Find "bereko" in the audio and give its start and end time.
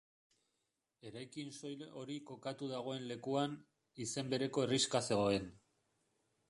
4.35-4.65